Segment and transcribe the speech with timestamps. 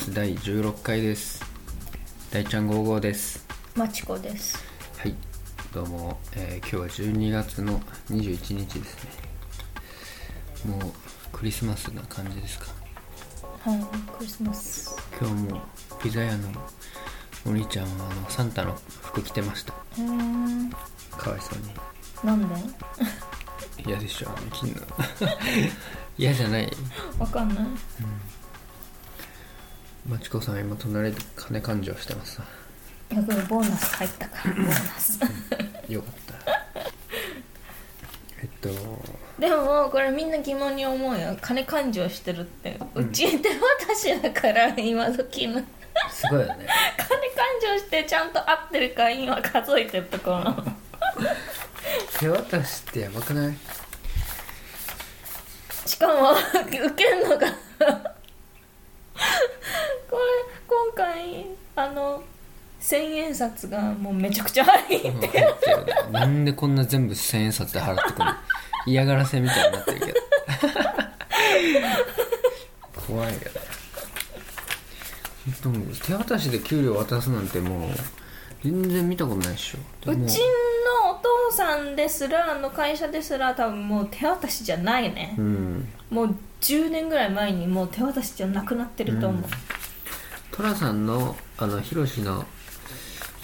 [0.00, 1.42] ス第16回です。
[2.32, 3.46] 大ちゃん55です。
[3.76, 4.58] まちこです。
[4.98, 5.14] はい。
[5.74, 7.78] どうも、えー今日は12月の
[8.10, 9.10] 21日ですね。
[10.72, 10.92] もう
[11.32, 12.66] クリスマスな感じですか？
[13.70, 13.80] はい
[14.18, 14.96] クリスマス。
[15.20, 15.60] 今日も
[16.02, 16.48] ピザ屋の
[17.46, 19.74] お兄ちゃんはあのサンタの服着てました。
[19.98, 20.02] うー。
[20.02, 20.70] ん
[21.16, 21.50] かわいそ
[22.24, 22.54] うなんで？
[22.54, 22.62] に
[23.86, 24.80] 嫌でしょあの着んの。
[26.16, 26.70] 嫌じゃない。
[27.18, 27.64] わかんない
[30.08, 32.40] まちこさん今隣で金勘定してます。
[33.12, 35.20] いやこれボーナス入ったからボーナス。
[35.88, 36.34] よかった。
[38.42, 38.68] えっと。
[39.38, 41.36] でもこれみんな疑問に思うよ。
[41.40, 42.78] 金勘定してるって。
[42.94, 43.56] うち手渡
[43.94, 45.54] しだから今時の。
[45.54, 45.66] 金
[46.10, 46.66] すごいよね。
[46.96, 47.08] 勘
[47.60, 50.64] 定してちゃんと合ってるか今数えてるところ。
[52.18, 53.54] 手渡しってやばくない？
[55.86, 57.44] しかも受けんのがこ
[60.16, 60.22] れ
[60.66, 61.46] 今回
[61.84, 62.22] あの
[62.78, 65.36] 千円札がもうめちゃくちゃ入ってうん入って。
[65.70, 68.32] るねなんでこんな全部千円札で払ってくるの
[68.86, 70.12] 嫌がらせみたいになってるけど。
[73.06, 73.40] 怖いよね。
[75.62, 77.90] 本当手渡しで給料渡すなんてもう
[78.62, 79.78] 全然見たことないっしょ。
[80.10, 80.24] うちの
[81.12, 81.14] お
[81.50, 85.34] 父さんですらあの会社ですら多分もう手渡しじゃないね。
[85.38, 85.88] う、ん。
[86.10, 89.42] もう10年ぐらい前にもう手渡しじゃなくなってると思う、
[90.52, 92.46] 寅さんのあのヒロシの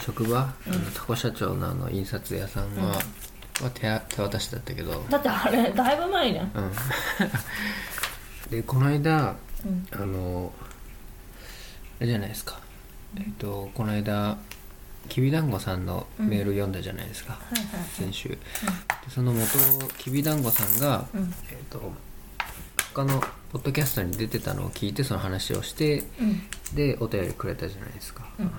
[0.00, 3.81] 職場、あのタコ社長のあの印刷屋さんは,、は手
[4.17, 5.05] 手渡しだったけど。
[5.11, 6.50] だってあれだいぶ前じゃん。
[6.55, 6.72] うん。
[8.50, 9.34] でこの間
[9.67, 9.87] うん。
[9.92, 10.50] あの
[11.98, 12.59] あれじゃないですか。
[13.19, 14.39] えっとこの間
[15.10, 18.38] きびだんごさんのメール読んだじゃないですか、はいはい先週、で
[19.09, 19.59] その元
[19.99, 21.34] きびだんごさんが、うん。
[21.50, 21.93] えっと
[22.97, 23.21] 他の
[23.53, 26.41] ポッドキャストに出てたのを聞いてその話をしてうん。
[26.75, 28.51] でお便りくれたじゃないですか、うん。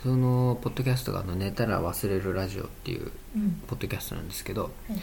[0.00, 3.60] そのポッドキャストがあの「寝たら忘れるラジオ」っていううん。
[3.66, 5.02] ポッドキャストなんですけどはいはい。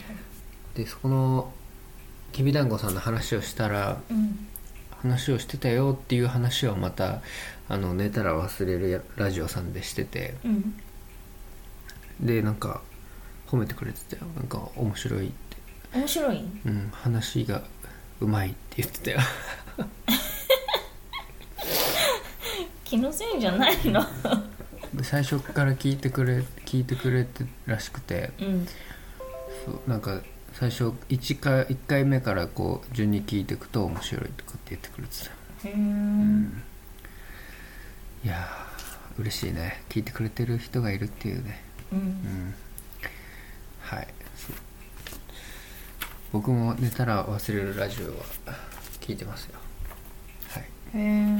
[0.74, 1.52] でそこの
[2.32, 4.48] きびだんごさんの話をしたらうん。
[5.02, 7.20] 話をしてたよっていう話をまた
[7.68, 10.80] あの寝たら忘れるやラジオさんでしててうん。
[12.22, 12.80] でなんか
[13.48, 14.22] 褒めてくれてたよ。
[14.34, 15.36] なんか面白いって。
[15.94, 16.44] 面白い？
[16.66, 17.62] うん話が
[18.20, 19.18] うまいって言ってたよ。
[22.84, 24.00] 気のせいじゃないの？
[24.94, 28.30] で最初から聞いてくれ聞いてくれてらしくて。
[28.40, 28.66] うん。
[29.64, 30.22] そうなんか
[30.54, 35.24] 最初 1, 回1回目からこう順に聞いていくと面白いとかって言ってくれて
[35.62, 35.68] た。
[35.68, 35.76] へー。
[35.76, 36.62] ん。
[38.24, 39.82] いやー嬉しいね。
[39.88, 41.62] 聞いてくれてる人がいるっていうね。
[41.92, 41.98] うん。
[41.98, 42.54] うん。
[43.80, 44.08] はい
[46.32, 48.12] 僕も寝たら忘れるラジオは
[49.00, 49.58] 聞いてますよ。
[50.48, 50.62] はい。
[50.62, 51.36] へえ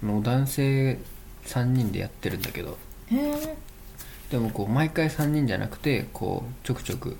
[0.00, 0.98] その男性
[1.44, 2.78] 3人でやってるんだけど。
[3.10, 3.56] へえ
[4.30, 7.16] でもこう毎回3人じゃなくてこうちょくちょく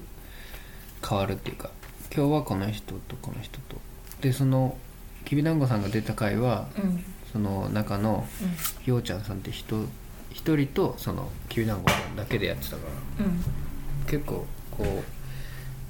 [1.09, 1.71] 変わるっていうか
[2.13, 3.77] 今日はこの人とこの人と。
[4.21, 4.77] でその
[5.25, 7.05] きびだんごさんが出た回はうん。
[7.33, 8.91] その中のうん。
[8.91, 9.87] ようちゃんさんって人
[10.33, 12.83] 一人とそのきびだんごさんだけでやってたか
[13.19, 13.27] ら。
[13.27, 13.45] うん。
[14.07, 15.16] 結構こう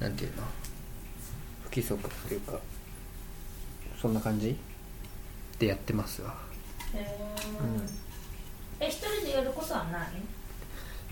[0.00, 0.42] なんていうの？
[1.64, 2.58] 不規則っていうか。
[4.00, 4.56] そんな感じ？
[5.58, 6.34] でやってますわ。
[6.94, 7.18] へえ
[8.80, 10.08] え一人でやることはない？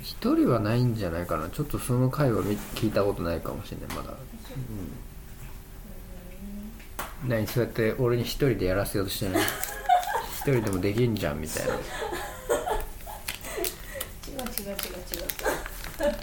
[0.03, 1.49] 一人はないんじゃないかな。
[1.49, 4.11] ちょっとその回は見聞いたことないかもしれないまだ。
[4.11, 4.15] う
[7.27, 7.28] ん。
[7.28, 11.83] 何そうやって俺に一人でやらせようとしてない一人でもできんじゃんみたいな違う違
[14.37, 14.69] う違う違
[16.11, 16.15] う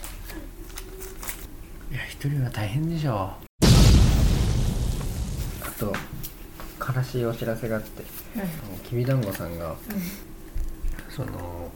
[1.92, 3.36] いや一人は大変でしょあ
[5.80, 5.92] と
[6.96, 8.04] 悲しいお知らせがあって
[8.40, 8.50] はい
[8.88, 9.58] きびだんごさん。
[9.58, 9.76] が
[11.10, 11.72] その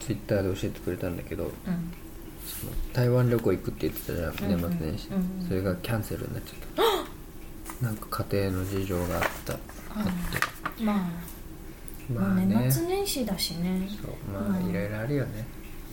[0.00, 1.52] ツイッターで教えてくれたんだけどうん。
[2.46, 6.84] その台湾旅行行くって言ってたじゃん年末年始、うんうんそれがキャンセルになっちゃっ
[7.80, 7.84] た。
[7.84, 9.52] なんか家庭の事情があった。
[9.52, 9.58] あっ
[10.78, 10.96] てまあ、
[12.10, 13.86] まあもうね年末年始だしね。
[14.00, 14.12] そう。
[14.32, 14.70] まあうん。
[14.70, 15.46] いろいろあるよね。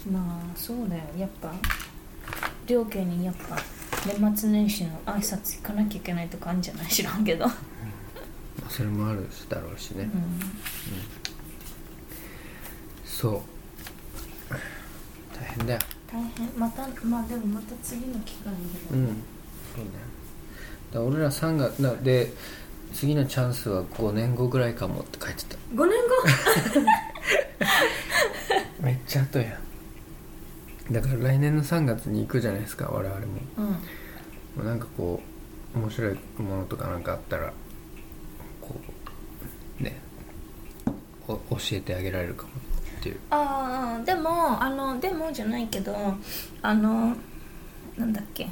[0.10, 1.02] まあそうだよ。
[1.18, 1.54] やっぱ
[2.68, 3.58] 両家にやっぱ
[4.06, 6.88] 年末年始の挨拶行かなきゃいけないとかあるんじゃない？
[6.88, 7.54] 知らんけど、ま
[8.68, 10.40] あそれもあるだろうしね、うん、
[13.06, 13.42] そう。
[15.36, 15.80] 大変だよ。
[16.12, 16.50] 大変。
[16.60, 18.60] またまあでもまた次の機会に。
[18.92, 19.08] うん。
[19.76, 19.88] そうだよ
[20.94, 22.32] だ俺ら3月なで
[22.94, 25.56] 次のチャンスは5年後ぐらいかもって書いてた。
[25.74, 25.96] 5年
[28.82, 29.65] めっちゃ後やん
[30.92, 33.26] だから来年の3月に行くじゃないですか我々も。
[33.58, 34.66] 後うん。
[34.66, 35.22] なんかこ
[35.76, 37.52] う面白いものとかなんかあったら
[38.62, 38.76] こ
[39.80, 40.00] うね
[41.28, 42.50] お教えてあげられるかも
[43.00, 43.20] っていう。
[43.32, 45.96] ああでもあのでもじゃないけど
[46.62, 47.16] あの
[47.98, 48.48] なんだっけ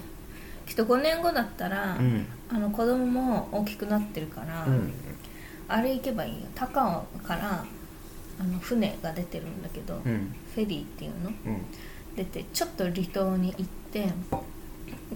[0.66, 2.26] きっと5年後だったら、うん。
[2.50, 4.92] あの子供も大きくなってるから、うん。
[5.68, 6.48] あれ行けばいいよ。
[6.56, 7.64] 高尾から
[8.40, 10.34] あの船が出てるんだけど、うん。
[10.56, 11.30] フェリーっていうの？
[11.30, 11.62] うん
[12.16, 14.08] 出てちょっと離島に行って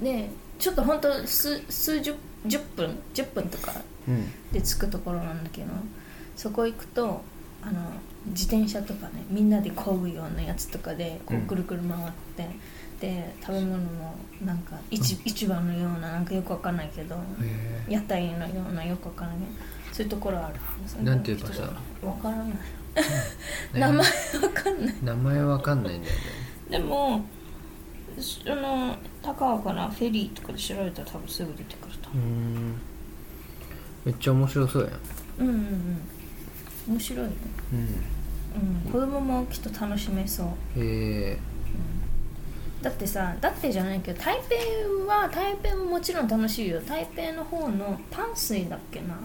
[0.01, 0.29] で
[0.59, 2.15] ちょっと本当数数十
[2.45, 3.73] 10分10分とか
[4.07, 4.31] うん。
[4.51, 5.67] で着くところなんだけど
[6.35, 7.21] そこ行くと
[7.61, 7.91] あの
[8.27, 11.47] 自転車とかねみんなで漕ぐようなやつとかでこううん。
[11.47, 12.47] くるくる回って、
[12.99, 17.19] で食べ物もなんか市,、市場のようななんかよくわかんないけどへ
[17.91, 19.39] 屋台のようなよくわからない。
[19.91, 21.03] そういうところある。
[21.03, 22.47] なんていう場所わからない。
[23.73, 24.03] え 名前わ
[24.53, 24.95] かんない。
[25.03, 26.21] 名前わかんないんだよね
[26.69, 27.25] でも
[28.19, 32.17] その高尾からフェリーとかで調べたら多分すぐ出てくるとう。
[32.17, 32.75] ーん。
[34.05, 34.91] めっちゃ面白そうやん。
[35.39, 36.93] うんうんうん。
[36.93, 37.33] 面白いね。
[37.73, 37.79] うん。
[38.85, 38.91] うん。
[38.91, 40.47] 子供もきっと楽しめそう。
[40.79, 41.37] へえ。
[42.81, 46.79] だってさだってじゃないけど台北は台北ももちろん楽しいよ。
[46.81, 49.17] 台北の方の淡水だっけな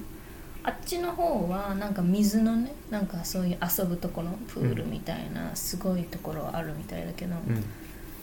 [0.65, 7.65] あっちの方はなんか水のねなんかそういう遊ぶところプールみたいなすごいところあるみたいだけど、うん。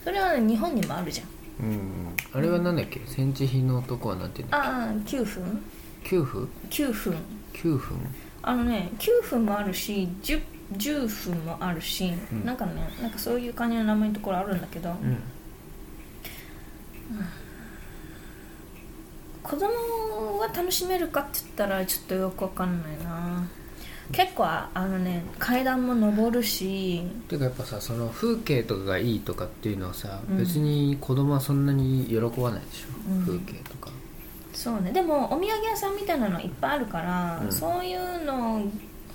[0.03, 1.23] それは、ね、日本にもあるじゃ
[1.63, 1.67] ん。
[1.67, 2.15] うん。
[2.33, 5.61] あれはなんだっけ戦地比のとこはなんていうのああ9分。
[6.03, 7.17] 9分？9分。
[7.53, 7.97] 9分。
[8.41, 10.41] あのね9分もあるし 10,
[10.77, 12.45] 10分もあるし、うん。
[12.45, 15.17] なんかねなんかそういう感じの名前のところあるんだけど、うん
[19.49, 23.47] 子供は楽しめるかって言ったらちょっとよくわかんないな。
[24.11, 27.03] 結構ああのね階段も登るし。
[27.27, 30.37] ていうかやっぱさその風景とかがいいとかっていうのはさ、うん。
[30.37, 33.25] 別に子供はそんなに喜ばないでしょ、うん。
[33.25, 33.89] 風景とか。
[34.53, 34.91] そうね。
[34.91, 37.51] でもお土産屋さんみたいなのいっぱいあるから、うん。
[37.51, 38.61] そういうの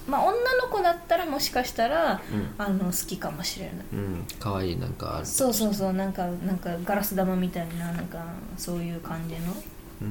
[0.09, 2.55] まあ女の子だったらもしかしたらうん。
[2.59, 3.75] あの好きかもしれない。
[3.93, 4.27] うん。
[4.41, 5.93] 可愛いなんかあるそうそうそう。
[5.93, 8.25] なんかなんかガラス玉みたいななんか
[8.57, 9.55] そういう感じの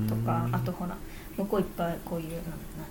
[0.07, 0.55] とかうん。
[0.55, 0.95] あとほら
[1.37, 2.41] 向こういっぱいこういう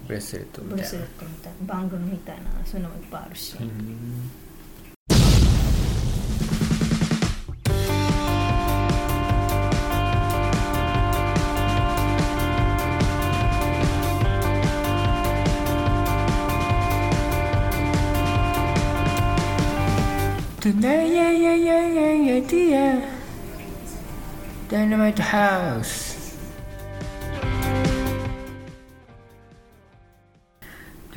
[0.06, 0.76] ブレスレットみたいな。
[0.76, 4.30] ブレスレットみたいなバングルみたいなそういうのもいっぱいあるし、うん。
[24.70, 25.82] ダイナマイトハ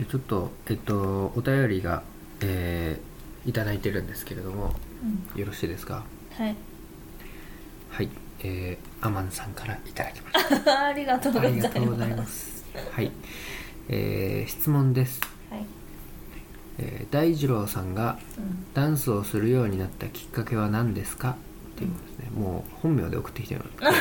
[0.04, 2.04] ちょっとえっとお便りが
[2.42, 4.74] えーいただいてるんですけれども
[5.36, 5.40] うん。
[5.40, 6.04] よろしいですか？
[6.38, 6.56] はい。
[7.92, 8.10] はい。
[8.42, 10.86] えー、アマンさんからいただきました。
[10.88, 11.62] ありがとうごあざいます。
[11.62, 12.66] りがとうございます。
[12.92, 13.12] はい。
[13.88, 15.22] えー、質問です、
[15.52, 15.66] はい、
[16.80, 18.66] えー大二郎さんがうん。
[18.74, 21.36] ダンスをするようになったきっかけは何ですか？
[21.76, 23.62] っていうことですね、もう本名で送ってきてる。
[23.62, 23.92] の あ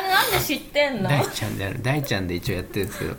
[0.00, 1.08] れなんで知ってんの？
[1.10, 1.82] 大ちゃんである。
[1.82, 3.16] 大ちゃんで一応やってるんですけど。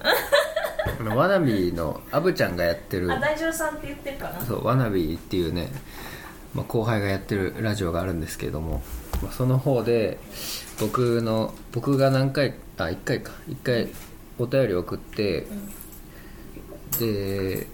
[0.99, 3.11] あのワナビーのアブちゃんがやってる。
[3.11, 4.41] あ大丈夫さんって言ってるかな？
[4.41, 5.71] そうワナビーっていうね、
[6.53, 8.81] まあ、後輩がやってるラジオがあるんですけれども、
[9.21, 10.17] まあ、その方で
[10.79, 13.31] 僕の僕が何回あ1回か。
[13.49, 13.87] 1回
[14.39, 15.45] お便り送って
[16.99, 17.67] で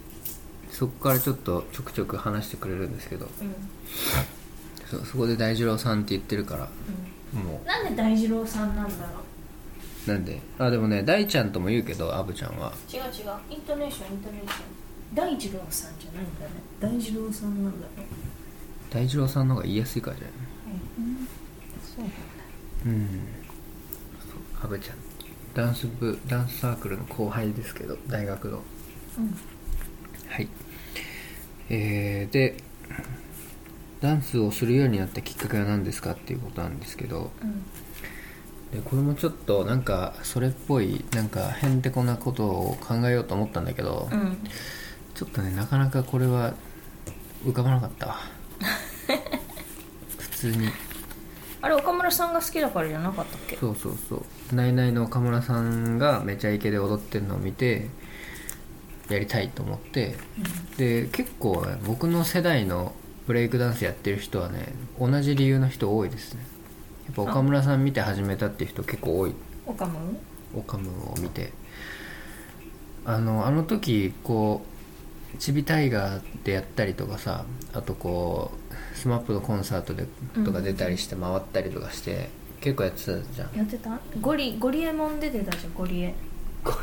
[0.79, 3.27] そこからちょっとちょくちょく話してくれるんですけど。
[3.41, 3.55] うん、うん
[4.89, 6.69] そうそこで大二郎さんって言ってるから。
[7.37, 9.19] もなんで大二郎さんなんだろ
[10.07, 10.09] う？
[10.09, 10.41] なんで？
[10.57, 12.71] あでもね大ちゃんとも言うけどアブちゃんは。
[12.71, 13.09] う違う違う。
[13.51, 14.63] イントネーションイントネーション。
[15.13, 16.51] 大二郎さんじゃないんだね。
[16.79, 18.05] 大二郎さんなんだろう
[18.89, 20.35] 大二郎さんの方が言いやすいからじゃない？
[20.97, 21.27] うん。
[21.85, 22.09] そうなん。
[22.09, 22.15] だ
[22.85, 23.07] うん
[24.19, 24.97] そうアブちゃん
[25.53, 28.63] ダンス部ダンスサークルの後輩ですけど大学の。
[29.17, 29.35] うん。
[30.27, 30.47] はい
[31.69, 32.57] えー、で
[34.01, 37.63] ダンスをするようになったきっかけは何ですかっていうことなんですけどうん。
[38.71, 44.37] でこれもちょっとなんかそれっぽいなんかへんてこなことを考えようと思ったんだけど、うん。
[45.15, 46.53] ちょっとねなかなかこれは
[47.45, 48.15] 浮かばなかったわ。
[50.17, 50.69] 普通に。
[51.61, 53.57] あれ岡村さんが好きだからじゃなかったっけ？
[53.57, 54.55] そうそうそう。
[54.55, 57.89] ナイナイの岡村さんがめちゃイケで踊ってるのを見て
[59.09, 60.15] やりたいと思って
[60.77, 62.93] で結構ね僕の世代の
[63.27, 66.45] ブレイクダンスやってる人はね同じ理由の人多いですね。
[67.05, 69.33] やっぱ岡村さん見て始めたっていう人結構多い。
[69.65, 69.99] 岡村？
[70.55, 71.51] オカムを見て。
[73.05, 74.63] あのあの時こ
[75.35, 80.05] うチビタイガーでやったりとかさあとこう SMAP のコンサートで
[80.43, 82.29] とか出たりして回ったりとかして、
[82.61, 83.55] 結構やってたじゃん。
[83.55, 83.99] やってた？
[84.19, 86.15] ゴリゴリエモン出てたじゃんゴリエ。
[86.63, 86.77] ゴリ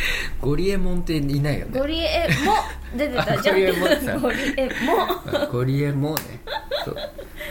[0.40, 1.78] ゴリエモンっていないよね。
[1.80, 2.54] ゴリエも
[2.96, 3.40] 出てた。
[3.42, 4.20] じゃんあゴリエモ。
[4.20, 5.02] ゴリエも
[5.42, 6.40] あ ゴリエもね。
[6.84, 6.96] そう。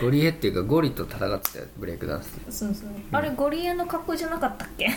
[0.01, 1.66] ゴリエっていうかゴリと戦ってたよ。
[1.77, 2.39] ブレイクダンス。
[2.50, 2.89] そうそう。
[3.12, 4.89] あれゴリエの格好じゃなかったっけ？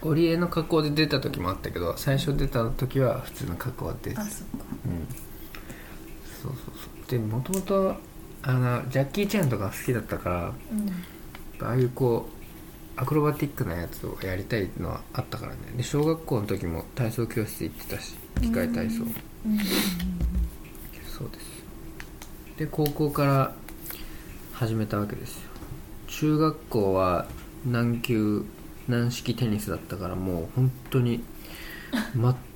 [0.00, 4.22] ゴリエの格好で出た時もあったけど最初出た時は普通の格好で出てた。
[4.22, 4.64] あそっか。
[4.86, 5.06] うん。
[6.42, 7.10] そうそうそう。
[7.10, 7.96] でもともと
[8.42, 11.66] あのジャッキー・チェンとか好きだったからうん。
[11.66, 12.37] ああいうこう
[13.00, 15.58] アクロバティックなやつをやりたいのはあったからね。
[15.76, 19.12] で小学校の時も体操教室行ってたし機械体操、うん
[21.16, 21.46] そうです。
[22.58, 23.54] で高校から
[24.52, 25.42] 始めたわけですよ。
[26.08, 27.26] 中学校は
[27.64, 28.44] 軟球
[28.88, 31.22] 軟式テニスだったからもう本当に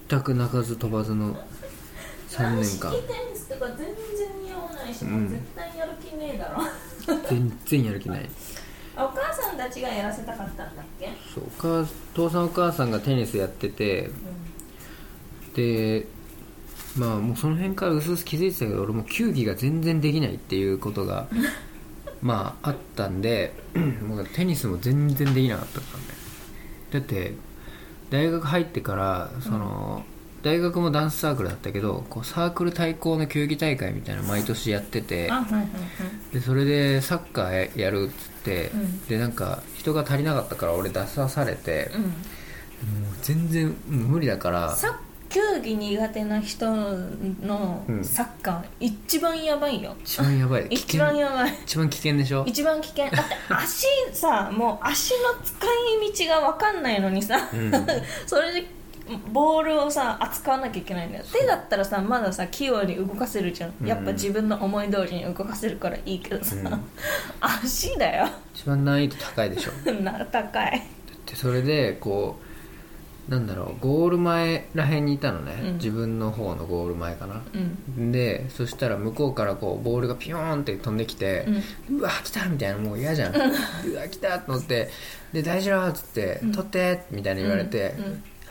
[0.09, 1.37] 全く泣かず飛ばずの
[2.31, 2.91] 3年間。
[2.91, 2.99] テ
[3.31, 3.95] ニスとか全然
[4.45, 5.11] 似合わないし、うん。
[5.11, 6.63] もう絶対やる気ねえだろ。
[7.29, 8.21] 全然やる気ない。
[8.21, 8.62] あお母さんた
[9.73, 11.09] ちがやらせたかったんだっけ？
[11.35, 14.11] そうお母父さんお母さんがテニスやってて
[15.55, 16.07] で
[16.97, 21.29] まあもうその辺からうすうす気づいてたけど俺も球技が全然できないっていうことが
[22.23, 23.53] まああったんで
[24.07, 26.05] もうテニスも全然できなかったからね
[26.93, 27.35] だって
[28.11, 30.05] 大学入ってからその、
[30.43, 35.69] 大学もダンスサークルだったけどこうサークル対抗の球技大会みたいなの毎年やっててあはいはいはい。
[36.35, 38.32] でそれでサッカーやるっつって、
[38.75, 39.07] うん。
[39.07, 42.03] でなんか人が足りなかったから俺出さされて、うん。
[42.03, 42.13] もう
[43.23, 44.77] 全然無理だから
[45.29, 48.05] 球技苦手な人のうん。
[48.05, 49.97] サッカー、一番やばいよ。
[50.05, 50.69] 一番やばい。
[50.69, 51.59] 危 一険番やばい。
[51.65, 52.45] 一番危険でしょ？
[52.47, 53.05] 一番危険。
[53.07, 57.73] だって 足さもう足の使い道が分かんないのにさ、うん。
[58.27, 58.67] それで
[59.33, 61.25] ボールをさ扱わなきゃいけないんだよ。
[61.33, 66.85] 手だったらさまださ器用に動かせるじゃん、うんやっぱ自分の思い通りに動かせるからいいけどさ、うん。
[67.41, 68.29] 足だよ。
[68.55, 69.71] 一番難易度高いでしょ。
[69.85, 70.79] だ な高い。
[70.79, 70.81] っ
[71.27, 72.53] てそれでこう
[73.31, 75.75] なんだろうゴール前らへんにいたのね、うん。
[75.75, 77.43] 自分の方のゴール前かな。
[77.55, 78.13] うん。
[78.13, 81.47] でそしたら向こうからこうボールがピヨーンって飛んできて、
[81.91, 84.89] うわ来たみたいなもう嫌じゃん、 うわ来たと思って
[85.33, 86.53] で大丈夫っつって、うん。
[86.53, 87.95] 取ってみたいに言われて、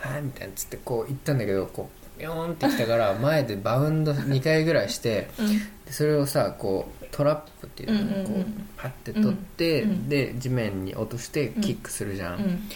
[0.04, 5.58] うんうんはいみたいなっつってこう行ったんだけどこうピヨーンって来たから 前でバウンド2回ぐらいしてうん。
[5.58, 8.44] でそれをさこうトラップっていうのをこう
[8.76, 12.68] パッて取って、うんで地面に落としてキックするじゃん、うん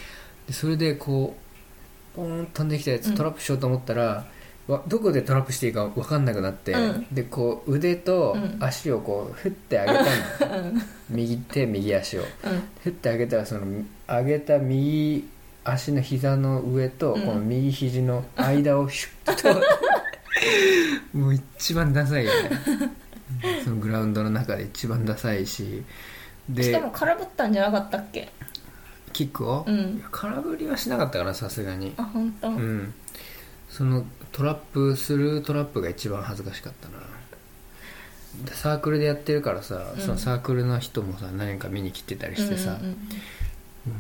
[0.46, 1.36] でそれでこ
[2.14, 3.14] うポーン飛んできたやつうん。
[3.14, 4.26] トラップしようと思ったら、
[4.68, 7.06] わどこでトラップしていいか分かんなくなって、うん。
[7.12, 8.56] でこう腕とうん。
[8.60, 9.92] 足をこう振ってあげ
[10.38, 10.82] たの、 うん。
[11.10, 12.22] 右手右足を。
[12.22, 12.28] うん。
[12.82, 13.62] 振ってあげたらその
[14.08, 15.28] 上げた右
[15.70, 17.22] 足の膝の上とうん。
[17.22, 19.60] この右肘の間をシュッと。
[21.18, 22.50] もう一番ダサいよね。
[23.64, 25.56] そのグラウンドの中で一番ダサいし。
[25.56, 25.84] し
[26.48, 28.30] でかも空振ったんじゃなかったっけ？
[29.12, 30.04] キックを、うん。
[30.12, 31.94] 空振りはしなかったからさすがに。
[31.96, 32.48] あ本当？
[32.50, 32.94] うん。
[33.68, 36.94] そのトラップするトラップが一番恥ずかしかったな。
[38.44, 40.00] でサークルでやってるからさ、うん。
[40.00, 42.96] そのサークルの人もさ何か見に来てたりしてさ、うんうんうん。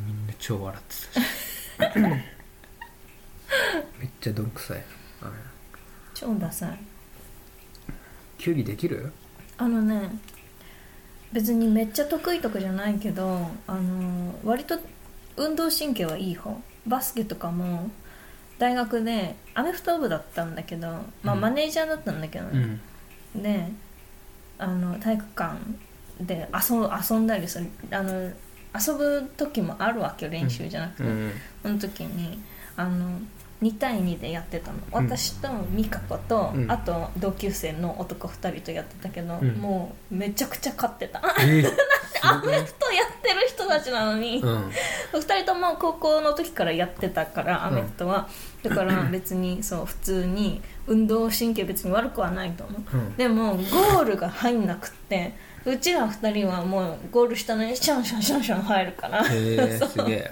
[0.06, 1.24] みんな超笑ってたし
[2.00, 2.08] め
[4.06, 4.78] っちゃどんくさい。
[5.22, 5.30] あれ。
[6.14, 6.78] 超ダサい。
[8.38, 9.12] 球技できる？
[9.58, 10.10] あのね
[11.32, 14.78] 別にめっちゃ得意とかじゃないけどあの割と
[15.36, 16.60] 運動神経はいい方。
[16.86, 17.90] バスケとかも
[18.58, 20.88] 大学でアメフト部だったんだけど、
[21.22, 21.40] まあ、うん。
[21.40, 22.78] マネージャーだったんだけどうね、
[23.34, 23.42] ん。
[23.42, 23.68] で
[24.58, 25.56] あの体育館
[26.20, 26.76] で遊
[27.12, 27.66] 遊んだりする。
[27.90, 28.30] あの
[28.78, 31.32] 遊ぶ時もあるわけよ練習じゃなくて、うん。
[31.62, 32.40] その時に
[32.76, 33.18] あの
[33.62, 34.78] 2対2でやってたの。
[34.92, 35.06] うん。
[35.06, 36.70] 私と美香子と、うん。
[36.70, 39.54] あと同級生の男2人とやってたけど、うん。
[39.54, 41.22] もうめちゃくちゃ勝ってた。
[41.40, 41.70] えー
[42.22, 44.70] アメフトやってる人たちなのに、うん。
[45.12, 48.28] 2人とも高校の時からやってたからアメフトは、
[48.62, 52.96] だから別にそう普通に運動神経別に悪くはないと思う。
[52.96, 53.16] うん。
[53.16, 55.32] でもゴールが入んなくって
[55.64, 59.22] うちら2人はもうゴール下にシャンシャンシャンシャン入るから。
[59.24, 60.30] へえ すげえ。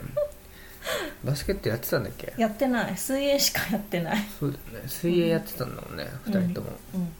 [1.24, 2.32] バスケットやってたんだっけ？
[2.36, 2.96] やってない。
[2.96, 4.18] 水泳しかやってない。
[4.38, 4.88] そうだよね。
[4.88, 6.68] 水泳やってたんだもんね、二人とも。
[6.68, 7.12] やっうん。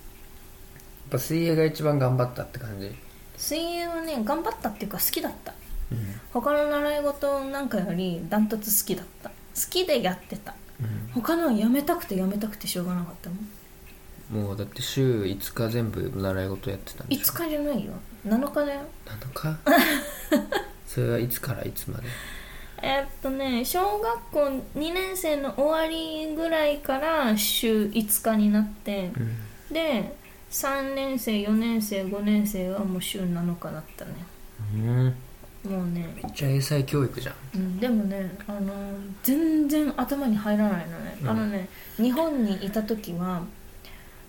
[1.10, 2.94] ぱ水泳が一番頑張ったって感じ？
[3.36, 5.54] 水泳はね頑張ったっていうか好きだった。
[5.90, 6.20] うん。
[6.32, 9.30] 他の習い事なんかよりダントツ好きだった。
[9.30, 9.34] 好
[9.70, 10.54] きでやってた
[11.14, 17.92] 他のはやめたくてやめたくてしょうがなかったもんもうだって週5日全部習い事やってたんでしょ？5日じゃないよ。
[18.26, 18.80] 7日だよ。
[19.06, 19.58] 7日？
[20.88, 22.04] それはいつからいつまで？
[22.82, 24.40] えーっとね小学校
[24.76, 29.36] 2年生の終わりぐらいから週5日になってうん。
[29.72, 30.14] で
[30.50, 34.12] 3年生4年生5年生はもう週7日だったね。
[34.74, 35.14] うん
[35.64, 37.34] もうね、めっちゃ英才教育じゃん。
[37.54, 38.72] うん、でもねあの
[39.22, 41.28] 全然頭に入らないのね、うん。
[41.28, 43.42] あのね日本にいた時は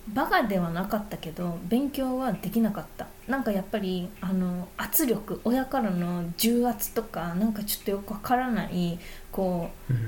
[0.08, 3.06] バカではなかったけど勉強はできなかった。
[3.28, 8.98] なんかやっぱりあの圧力親からの重圧とかなんかちょっとよくわからない
[9.30, 9.96] こうん。
[9.96, 9.98] う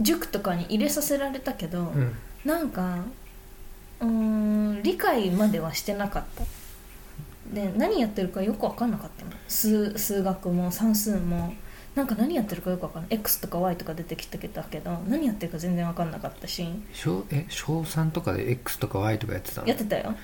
[0.00, 2.14] 塾とかに入れさせられたけど、うん。
[2.44, 2.98] なんか
[4.00, 6.44] うーん理解まではしてなかった
[7.52, 9.30] で何やってるかよく分かんなかったの。
[9.48, 11.54] 数数学も算数も。
[11.94, 13.14] なんか何やってるかよく分かんない。
[13.14, 16.64] X とか Y とか出てきたけど何やってるか全然分かんなかったし。
[16.92, 19.66] 小え小3とかで X とか Y とかやってたの？
[19.66, 20.14] やってたよ。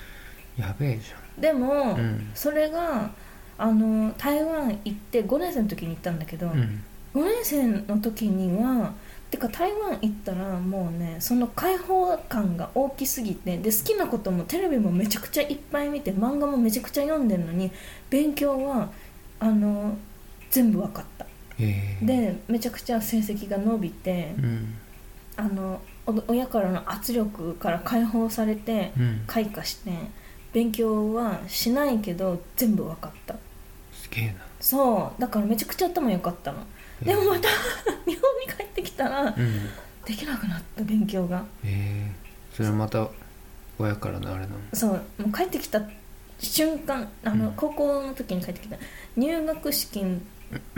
[0.57, 2.31] やべえじでも、うん。
[2.33, 3.11] それが
[3.57, 6.83] あの台湾行って5年生の時に行ったんだけど、ゃんうん。
[7.13, 8.93] 5年生の時には
[9.35, 17.69] てか台湾行ったらもうねその開放感が大きすぎてで好きなこともテレビもめちゃくちゃいっぱい見て漫画もめちゃくちゃ読んでるのに
[18.09, 18.89] 勉強は
[19.39, 19.97] あの
[20.49, 21.25] 全部分かった。
[21.57, 24.73] でめちゃくちゃ成績が伸びてうん。
[25.35, 29.23] あのお親からの圧力から解放されてうん。
[29.27, 29.91] 開花して
[30.53, 33.35] 勉強はしないけど全部分かった。
[33.91, 34.35] すげえな。
[34.61, 35.21] そう。
[35.21, 36.59] だからめちゃくちゃ頭良かったの
[37.01, 37.49] でもまた
[38.05, 39.69] 日本に帰ってきたらうん。
[40.05, 41.39] できなくなった勉強が。
[41.39, 42.11] へえ。
[42.53, 43.07] それはまた
[43.79, 44.59] 親からのあれなの？
[44.73, 44.91] そう。
[44.91, 45.81] もう帰ってきた
[46.39, 47.53] 瞬間あの、うん。
[47.53, 48.77] 高校の時に帰ってきた。
[49.17, 49.99] 入学式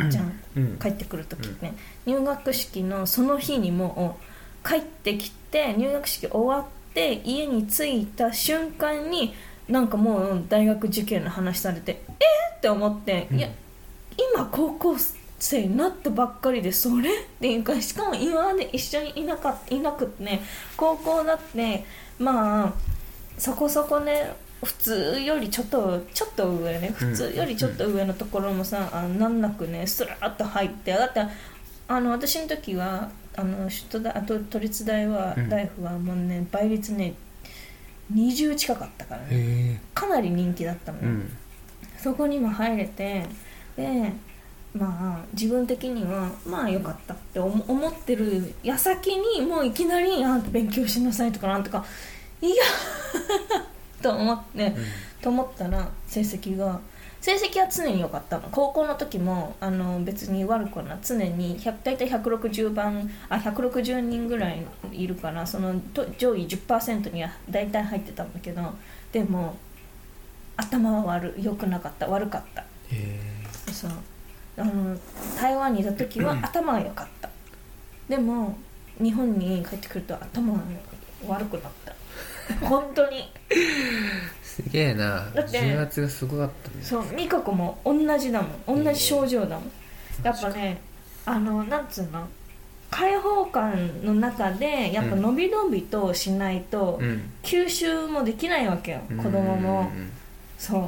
[0.09, 0.39] じゃん。
[0.55, 0.77] うん。
[0.79, 1.73] 帰ってくる時ね、
[2.05, 4.17] 入学式のその日にも
[4.63, 9.35] う帰ってきて入学式終わって家に着いた瞬間に
[9.67, 13.37] なんかもう大学受験の話されてえー、って思って、うん。
[13.39, 13.49] いや
[14.35, 14.95] 今高校
[15.39, 20.41] 生になったばっかりでそれっていうかしかも今まで一緒にいなかいなくってね
[20.75, 21.85] 高校だって
[22.19, 22.73] まあ
[23.37, 31.21] そこそこね普通よりちょっとちょっと上ね普通よりちょっと上のところもさ、あ難なくねスラッと入ってだって
[31.87, 35.49] あの私の時はあの首都大あと都立大は、うん。
[35.49, 37.13] 大学はもうね倍率ね
[38.11, 39.27] 20近かったからね。
[39.29, 41.37] へかなり人気だったのうん。
[41.97, 43.25] そこにも入れて
[43.75, 44.11] で
[44.73, 51.85] まあ自分的にはまあ良かったって思思ってる矢先にもういきなりあんた勉強しなさいとかなんとか
[52.41, 52.55] いや
[54.01, 54.75] と思って、
[55.21, 56.79] と思ったら成績が
[57.19, 58.47] 成績は常に良かったの。
[58.51, 68.61] 高校の時もあの別に悪くはな常に100大体160番あ160人ぐらいいるからそのと上位10%には大体入ってたんだけど
[69.11, 69.57] でも
[70.55, 72.07] 頭は悪良くなかった。
[72.07, 72.61] 悪かった。
[72.61, 73.19] へえ
[73.71, 73.91] そう
[74.57, 74.97] あの
[75.39, 77.29] 台湾にいた時は頭が良かった。
[78.09, 78.57] でも
[79.01, 80.59] 日本に帰ってくると頭が
[81.27, 81.93] 悪くなった。
[82.65, 83.31] 本当に。
[84.41, 85.29] すげえな。
[85.35, 86.83] だって重圧がすごかったね。
[86.83, 88.83] そう美香子も同じだもん。
[88.83, 89.71] 同じ症状だもん。
[90.23, 90.81] やっぱね
[91.25, 92.27] あのなんつうの？
[92.89, 97.29] 開放感の中でやっぱ伸び伸びとしないとうん。
[97.43, 99.01] 吸収もできないわけよ。
[99.17, 99.81] 子供も。
[99.81, 100.09] うん。
[100.57, 100.83] そう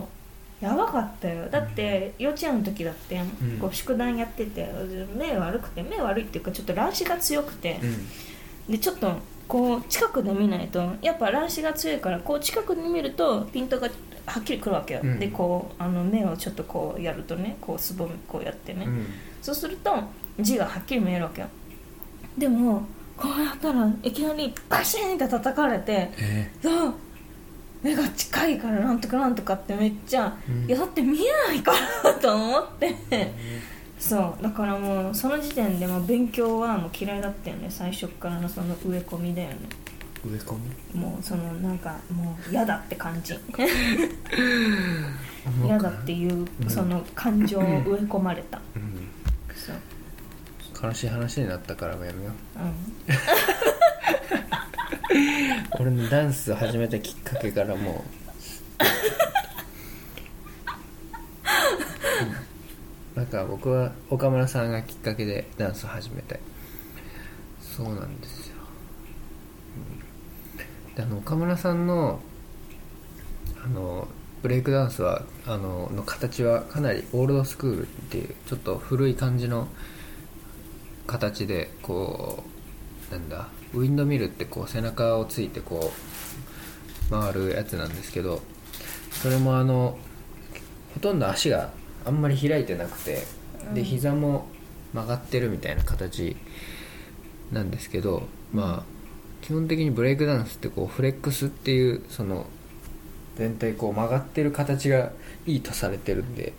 [0.62, 1.48] やばかったよ。
[1.50, 3.28] だって幼稚園の時だってん。
[3.60, 4.70] こう宿題やってて
[5.16, 7.80] 目悪くて目悪いっていうかちょっと乱視が強くて
[8.68, 8.74] うん。
[8.74, 9.14] でちょっと
[9.48, 13.90] こう近くで見ないとやっぱ乱視が強いからこう近くで見るとピントが
[14.26, 15.20] はっきりくるわけよ、うん。
[15.20, 19.08] でこうあの目をちょっとこうやるとねこうすぼめこうやってね、うん。
[19.42, 19.92] そうすると
[20.40, 21.48] 字がはっきり見えるわけよ。
[22.38, 22.84] でも
[23.18, 26.52] こうやったらいきなりバシーンって叩かれてえ。
[26.62, 26.94] そう
[27.82, 30.66] 目が近いからなんとかなんとかってめっちゃ、うん。
[30.66, 31.72] いやだって見えないか
[32.04, 32.96] ら と思って。
[34.00, 39.58] そうだからもうその時点でもう勉強はもう嫌いだったよね最初からのその植え込みだよね。
[40.26, 40.56] 植え込
[40.94, 41.00] み？
[41.02, 43.38] もうそのなんかもう嫌だって感じ。
[45.66, 48.60] 嫌だっていうその感情を植え込まれた。
[48.76, 49.10] うん。
[49.56, 49.76] そう。
[50.82, 52.60] 悲しい話になったからやめよう。
[52.60, 52.74] うん
[55.80, 58.04] 俺のダンスを始めたきっかけからもう、
[63.16, 63.24] うん。
[63.24, 66.40] なんか僕は岡村さんがきっかけでダンスを始めて
[67.60, 68.56] そうなんですよ、
[70.90, 70.96] うん。
[70.96, 72.20] であの岡村さんの
[73.64, 74.08] あの
[74.42, 79.68] ブレイクダンスはあのの形はかなりオールドスクールっていうちょっと古い感じの
[81.08, 82.44] 形でこ
[83.10, 85.92] うなんだウィンドミルってこう背中をついてこ
[87.10, 88.42] う回るやつなんですけど
[89.12, 89.98] それもあの
[90.94, 91.72] ほとんど足が
[92.06, 93.24] あんまり開いてなくて
[93.74, 93.84] でうん。
[93.84, 94.48] 膝も
[94.94, 96.36] 曲がってるみたいな形
[97.52, 99.00] なんですけどまあ
[99.42, 102.46] 基本的にブレイクダンスってこうフレックスっていうその
[103.36, 105.12] 全体こう曲がってる形が
[105.46, 106.54] いいとされてるんで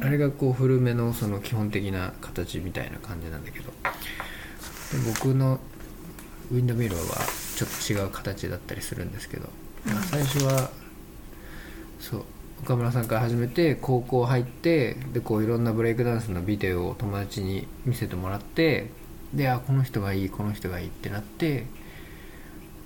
[0.00, 3.72] あれがこう古めのその基本的な形みたいな感じなんだけどで
[5.06, 5.60] 僕の
[6.50, 7.02] ウィンドミルは
[7.56, 9.48] ちょっと違う形だったりするんですけど、
[9.86, 10.70] まあ最初は
[12.00, 12.24] そう
[12.62, 18.90] 岡村さんから始めて高校入ってでこういろんなブレイクダンスのビデオを友達に見せてもらって
[19.32, 21.66] であこの人がいいこの人がいいってなって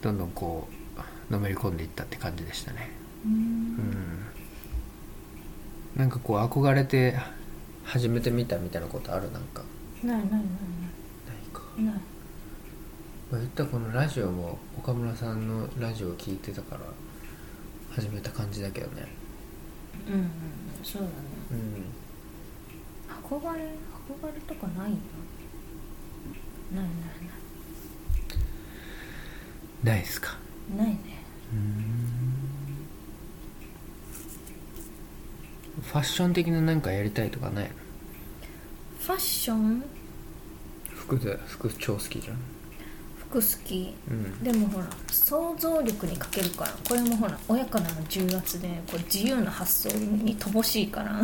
[0.02, 2.90] どんどんこうのめり込んでいったって感じでしたね。
[3.24, 3.32] うん。
[3.32, 4.18] うん。
[5.96, 7.18] なんかこう憧れて
[7.84, 9.32] 始めてみたみたいなことある？
[9.32, 9.62] なんか。
[10.02, 10.42] ないないないない。
[11.52, 11.94] か、ないない
[13.34, 16.82] まあ、言ったらこのラジオも岡村さんのラジオを聞いてたから
[17.90, 19.08] 始めた感じだけどね。
[20.06, 20.30] うんうん
[20.84, 21.14] そうだね。
[21.50, 21.58] うん。
[23.28, 24.96] 憧れ憧れとかないよ
[26.76, 26.94] ないない
[29.82, 30.02] ない。
[30.02, 30.36] っすか。
[30.76, 31.00] ないないね
[35.82, 37.70] ファッション的ななんかやりたいとかないの？
[39.00, 39.82] ファッション？
[40.94, 42.36] 服で服超好きじゃん。
[42.36, 42.53] 服
[43.34, 43.94] 好き。
[44.08, 44.42] うん。
[44.42, 46.72] でもほら想像力に欠けるから。
[46.88, 51.22] これもほら親からの重圧でこう自由な発想に乏しいから。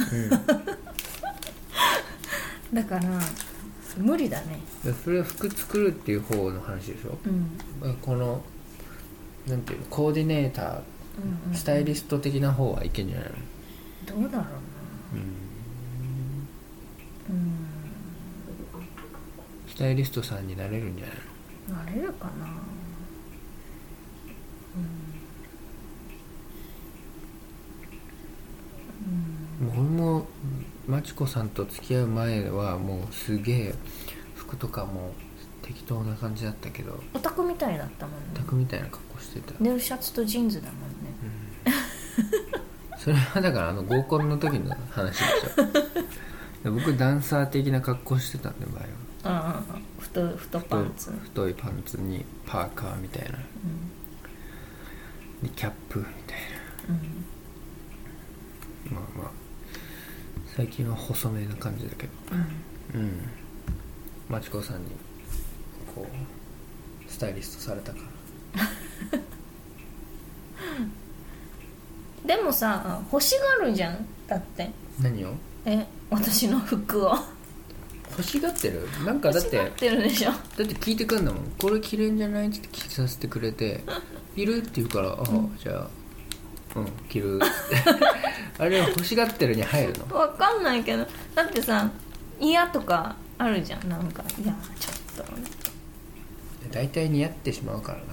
[2.72, 3.02] だから
[3.96, 4.60] 無理だね。
[4.84, 7.18] でそれは服作るっていう方の話でしょ？
[7.26, 7.50] うん。
[7.80, 8.42] まあこの
[9.46, 10.68] なんていうのコーディネーターう
[11.48, 13.36] んうんスタイリスト的な方はいけんじゃないの？
[14.22, 14.50] どうだろうな。
[17.30, 17.66] うん。
[19.68, 21.22] スタイリストさんになれるんじゃないの？
[21.70, 22.46] なれるかな。
[29.60, 29.68] うん。
[29.68, 30.26] 僕も
[30.86, 33.74] まちこさんと付き合う前はもうすげえ
[34.34, 35.12] 服とかも
[35.62, 37.00] 適当な感じだったけど。
[37.14, 38.26] オタクみたいだったもんね。
[38.34, 41.10] オタクみたいな格好してた、ネルシャツとジーンズだもんね。
[42.98, 46.64] それはだからあの合コンの時の話でしょ。
[46.64, 48.88] で僕ダンサー的な格好してたんで前は
[50.12, 53.38] 太い太パンツ、太いパンツにパーカーみたいな。
[53.38, 53.40] う
[55.44, 55.48] ん。
[55.48, 56.36] でキャップみたい
[56.88, 56.92] う
[58.92, 58.94] ん。
[58.94, 59.30] なまあまあ。
[60.56, 62.12] 最近は細めな感じだけど。
[62.94, 63.00] うん。
[63.00, 63.12] うん。
[64.28, 64.90] まちこさんに
[65.94, 67.98] こうスタイリストされたか
[68.56, 69.18] ら
[72.36, 74.70] でもさ欲しがるじゃんだって。
[75.00, 75.34] 何を？
[75.64, 77.14] え私の服を
[78.20, 78.86] 欲しがってる？
[79.04, 81.44] なんかだってだって聞いてくんだもん。
[81.58, 82.48] これ着れんじゃない？
[82.48, 83.82] って着させてくれて
[84.36, 85.26] 「いる?」って言うから「ああ、
[85.62, 85.88] じゃあ
[86.78, 87.40] うん着る」
[88.58, 90.16] あれは欲しがってるに入るの？
[90.16, 91.06] わかんないけど。
[91.34, 91.90] だってさ
[92.38, 93.88] 嫌とかあるじゃん。
[93.88, 95.32] なんかいやちょっと。
[96.70, 98.04] 大体似合ってしまうからな。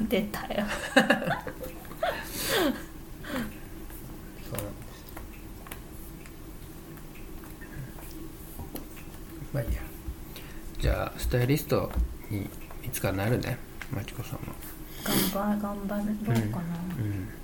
[0.08, 1.28] 出たよそうなんです
[9.54, 9.80] まあいいや。
[10.80, 11.90] じゃあスタイリスト
[12.30, 12.42] に
[12.84, 13.56] いつかなるね
[13.90, 14.54] まちこさんも。
[15.02, 15.16] 頑
[15.56, 16.36] 張頑張ろうかな、
[16.98, 17.43] うんはい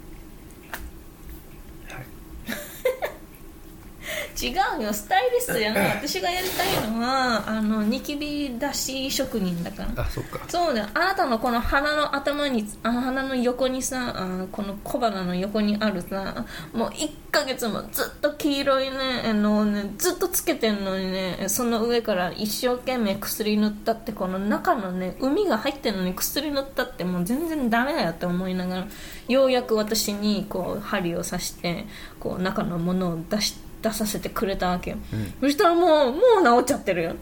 [4.40, 4.92] 違うよ。
[4.92, 5.86] スタイリストじゃな。
[5.86, 10.02] い 私がやりたいのはあのニキビ出し職人だから。
[10.02, 10.40] あそっか。
[10.48, 10.86] そうだよ。
[10.94, 28.86] あなたのこの鼻の頭にあ鼻の横にさあこの小鼻の横にあるさもう1ヶ月もずっと黄色いねあのねずっとつけてんのにねその上から一生懸命薬塗ったってこの中のね海が入ってるのに薬塗ったってもう全然ダメだよって思いながら
[29.28, 31.86] ようやく私にこう針を刺して
[32.18, 35.34] こう中のものを出し出させてくれたわけよ、うん。
[35.40, 36.18] そしたらもうも
[36.58, 37.14] う治っちゃってるよ。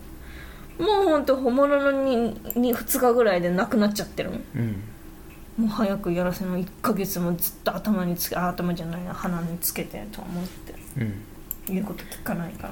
[0.79, 2.17] もうほんと本物のに
[2.55, 5.65] に2日ぐらいでなくなっちゃってるもんうん。
[5.65, 10.75] もう早くやらせの1ヶ月もずっと頭につけあ頭じゃないな鼻につけてと思って。
[10.99, 11.15] うん。
[11.67, 12.71] 言うこと聞かないか。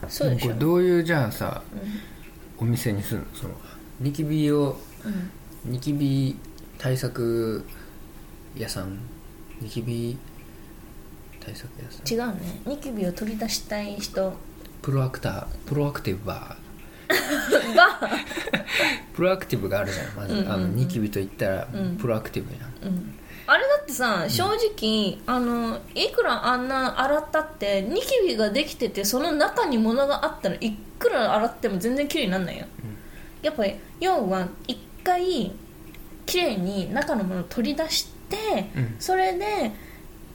[0.00, 0.46] らそうでしょ。
[0.48, 1.62] これどういうじゃあさ
[2.58, 3.26] お店にするの？
[3.34, 3.54] その
[4.00, 5.30] ニキビをうん。
[5.72, 6.36] ニキビ
[6.78, 7.64] 対策
[8.56, 8.98] 屋さん
[9.60, 10.16] ニキビ
[11.46, 12.02] 対策屋さ。
[12.02, 12.60] ん違うね。
[12.66, 14.32] ニキビを取り出したい人。
[14.82, 16.66] プロアクタープロアクティブバー。
[17.74, 18.00] が、
[19.14, 20.52] プロアクティブがあるじゃんまず、うんうんうん。
[20.52, 21.96] あのニキビと言ったらうん。
[21.96, 23.14] プロアクティブやん、うん、
[23.46, 32.66] あれだってさ正直、あのいくらあんな洗ったってニキビができててその中に物があったらいくら洗っても全然綺麗にならないよ、
[33.42, 35.52] やっぱり要は一回
[36.26, 38.96] 綺麗に中のものを取り出して、うん。
[38.98, 39.70] それで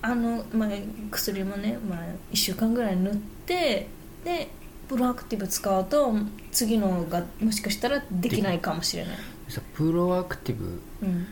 [0.02, 0.70] あの、まあ、
[1.12, 2.00] 薬もね、まあ、
[2.32, 3.88] 1週間ぐらい塗って
[4.24, 4.50] で
[4.88, 6.14] プロアクティブ使うと
[6.52, 11.28] 次のがもしかしたらできないかもしれない、さプロアクティブうん、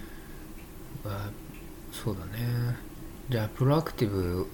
[1.03, 1.29] は
[1.91, 2.39] そうだね。
[3.29, 4.47] じゃあプロアクティブ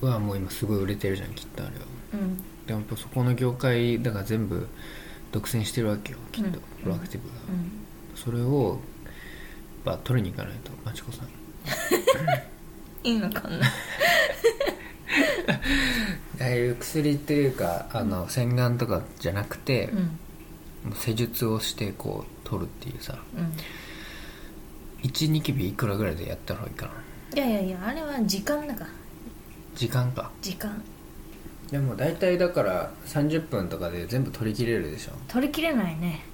[0.00, 1.82] はもう今すごい売れてるじゃんきっとあれは。
[2.14, 2.36] うん。
[2.66, 4.68] でもやっぱそこの業界だから全部
[5.32, 6.54] 独占してるわけよきっと、うん。
[6.82, 7.72] プロアクティブが、うん。
[8.14, 8.80] それを
[9.84, 11.28] やっぱ取りに行かないとまちこさん
[13.04, 13.66] いいのかな
[16.40, 19.98] ああいう薬っていうかあの洗顔とかじゃなくて、うん。
[19.98, 23.18] もう施術をしてこう取るっていうさ。
[23.36, 23.52] うん。
[25.02, 26.92] 1ニキビいくらぐらいでやった方がいいかな。
[27.34, 28.90] いやいやいやあれは時間だから。
[29.74, 30.30] 時間か。
[30.40, 30.82] 時間。
[31.70, 35.12] でも大体だから30分とかで全部取り切れるでしょ。
[35.28, 36.24] 取りきれないね。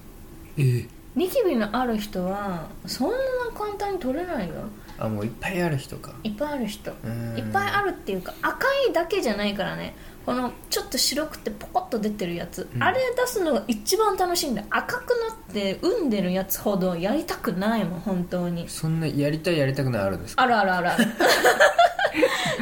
[0.57, 0.87] ええ。
[1.15, 3.17] ニキビのある人はそんな
[3.57, 4.55] 簡単に取れないよ
[4.99, 6.13] あもういっぱいある人か。
[6.23, 6.91] いっぱいある人。
[7.03, 7.37] うん。
[7.37, 9.95] いっぱいあるっていうか赤いだけじゃないからね。
[10.25, 12.83] このちょっと白くてポコッと出てるやつ、うん。
[12.83, 14.61] あれ出すのが一番楽しいんだ。
[14.61, 18.67] よ赤くなって産んでるやつほどやりたくないもん本当に。
[18.67, 20.43] そんなやりたいやりたくないあるんですか？
[20.43, 21.05] あるあるあるある。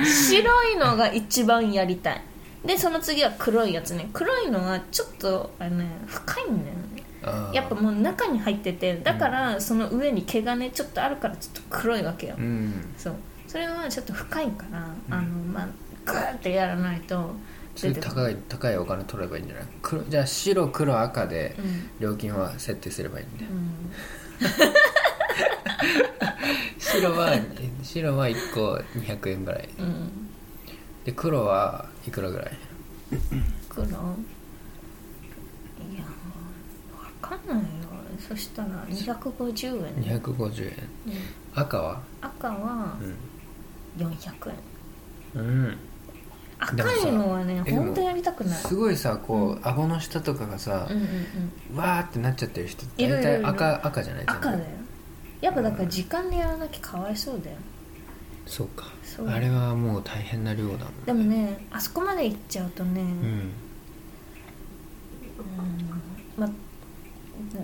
[0.05, 2.21] 白いのが一番やりたい。
[2.65, 4.09] でその次は黒いやつね。
[4.13, 6.94] 黒いのはちょっとあの、ね、深いんだよね
[7.53, 12.93] やっぱもう中に入っててだからその上に毛がねちょっとあるからちょっと黒いわけよ、うん。
[12.97, 13.15] そう。
[13.47, 15.67] それはちょっと深いから、あのまあ
[16.05, 17.33] グーってやらないと
[18.01, 19.65] 高い高いお金取ればいいんじゃない？
[19.81, 21.89] 黒じゃあ白黒赤でうん。
[21.99, 23.91] 料金は設定すればいいんで、うん。
[26.79, 27.33] 白は
[27.83, 29.69] 白は1個200円ぐらい。
[29.79, 30.11] うん。
[31.05, 32.51] で黒はいくらぐらい？
[33.69, 33.85] 黒？
[37.29, 37.63] かんないよ。
[38.27, 41.13] そしたら250円、ね250円うん
[41.53, 42.01] 赤は？
[42.21, 42.95] 赤は
[43.97, 45.77] 400円うん、うん、
[46.59, 48.57] 赤いのはね本当やりたくない。
[48.59, 51.03] すごいさこう、顎の下とかがさうん、うん
[51.71, 51.77] うん。
[51.77, 54.23] わーってなっちゃってる人大体赤赤じゃない？
[54.27, 54.63] 赤だよ。
[55.41, 57.57] やっぱだから時間でやらなきゃかわいそうだよ。
[58.45, 58.85] そうか。
[59.03, 59.27] そう。
[59.29, 63.51] あれはもう大変な量だもんでもねあそこまで行っちゃうとね、うん
[66.37, 66.49] まあ、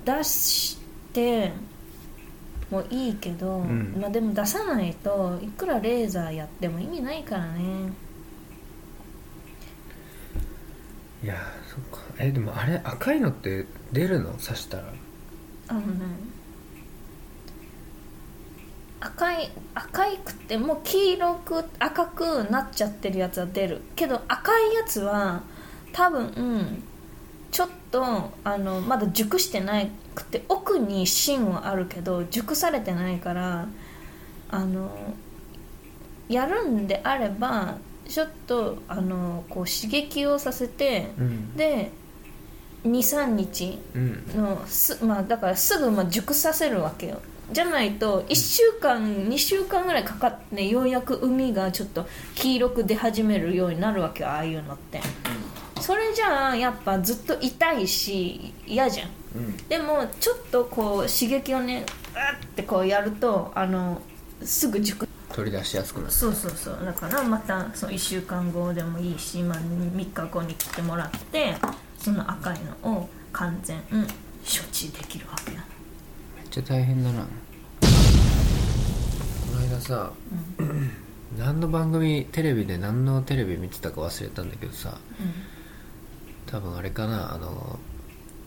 [0.05, 0.77] 出し
[1.13, 1.51] て
[2.69, 3.97] もいいけど、うん。
[3.99, 7.91] まあ、でも出さないといくらレーザーやっても意味ないからね。
[11.23, 11.37] いやー
[11.69, 11.99] そっか。
[12.17, 14.31] えでもあれ赤いのって出るの？
[14.33, 14.83] 刺したら。
[15.67, 15.85] あのね
[18.99, 23.81] 赤い赤いくてもう黄色く赤くなっちゃってるやつは出る。
[23.95, 25.43] けど赤いやつは
[25.91, 26.83] 多分
[27.51, 29.83] ちょっとあのまだ熟してな
[30.15, 33.67] くて奥に芯はあるけど熟されてないから
[34.49, 34.89] あの
[36.29, 41.55] やるんであればちょっとあのこう刺激をさせてうん。
[41.55, 41.91] で
[42.83, 44.25] 23日うん。
[44.35, 47.21] のす、まあ、だからすぐまあ熟させるわけよ。
[47.51, 55.01] じゃないと1週間2週間ぐらいかかってようやく海がちょっと黄色く出始めるようになるわけよああいうのって
[55.91, 59.09] それじゃあやっぱずっと痛いし嫌じゃん。
[59.35, 59.57] うん。
[59.67, 64.01] でもちょっとこう刺激をねうってこうやるとあの
[64.41, 66.11] すぐ熟取り出しやすくなる。
[66.13, 66.79] そうそうそう。
[66.85, 71.55] だからまたそう1週間後でもいいし、まあ、3日後に来てもらって
[71.97, 74.13] その赤いのを完全、うん、処
[74.69, 75.57] 置できるわけよ、
[76.37, 77.23] めっちゃ大変だな。
[77.23, 77.27] こ
[79.55, 80.13] の間さ
[80.57, 80.91] うん。
[81.37, 84.97] 何の番組テレビで何のテレビ見てたか忘れたんだけどさ
[86.51, 87.79] 多分あれかなあの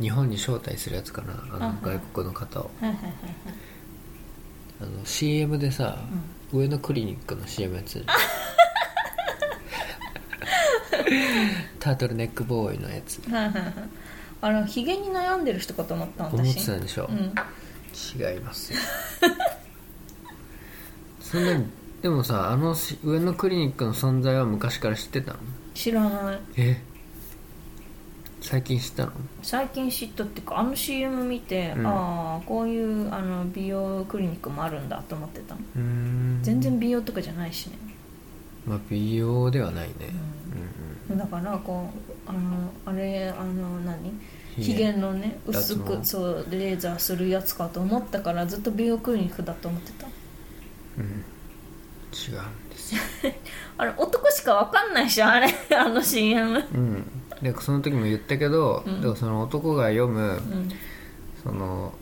[0.01, 2.71] 日本に招待するやつかなあの外国の方を。
[2.81, 3.15] はいはいはいはい。
[4.83, 5.99] あの CM でさ、
[6.53, 8.05] 上野クリニックの CM やつ。
[11.79, 13.21] タートルネックボーイのやつ。
[13.31, 13.75] はいはいはい。
[14.43, 17.17] あのヒゲに悩んでる人かと思った思って私たでしょ、うん。
[17.17, 18.75] 違います。
[18.75, 18.79] よ
[21.21, 21.67] そんなに
[22.03, 25.39] でもさあのし上野クリニックの存在は昔から知ってたの？
[25.73, 26.41] 知らない。
[26.57, 26.83] え？
[28.45, 29.13] 最近知ったの？
[29.43, 31.87] 最近知ったっていうかあの CM 見て、うん。
[31.87, 37.79] ああこういうあの美容クリニックもあるんだと思ってた全然美容とかじゃないしね、
[38.67, 39.95] まあ美容ではないね。
[41.09, 41.19] うん。
[41.19, 41.89] だからこ
[42.29, 44.13] うあのあれあの何？
[44.57, 44.75] ひげ。
[44.75, 50.07] ひげのね薄くそうレーザーするやつかと思ったからずっと美容クリニックだと思ってた。
[50.99, 53.01] うん、うん、違うんですよ。
[53.79, 55.49] あれ男しかわかんないしあれ。
[55.75, 57.07] あの CM うん
[57.45, 59.01] でその時も言ったけど、うん。
[59.03, 60.71] でもその男が読むうん。
[61.43, 61.93] その